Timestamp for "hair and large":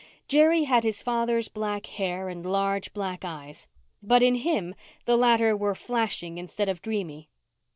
1.85-2.91